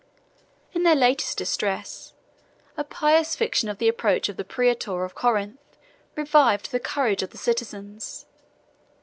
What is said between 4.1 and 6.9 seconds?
of the praetor of Corinth revived the